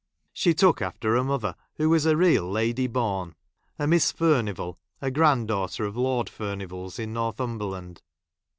[0.33, 3.35] She took after her mother, who was a real lady born;
[3.77, 8.01] a Miss Furnivall, a granddaughter of Lord Eurnivall's in Northumberland.